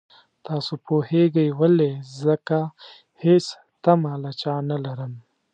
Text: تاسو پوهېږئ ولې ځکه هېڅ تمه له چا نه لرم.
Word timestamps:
تاسو 0.45 0.73
پوهېږئ 0.85 1.47
ولې 1.59 1.91
ځکه 2.21 2.59
هېڅ 3.23 3.45
تمه 3.83 4.13
له 4.23 4.31
چا 4.41 4.55
نه 4.69 4.77
لرم. 4.85 5.13